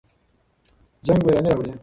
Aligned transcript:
جنګ 1.05 1.19
ویراني 1.25 1.49
راوړي. 1.53 1.71